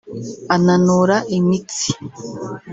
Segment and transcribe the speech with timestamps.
[0.55, 1.89] ananura imitsi